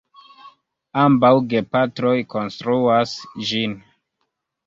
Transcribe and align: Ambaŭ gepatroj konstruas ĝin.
Ambaŭ 1.01 1.29
gepatroj 1.51 2.15
konstruas 2.35 3.13
ĝin. 3.51 3.79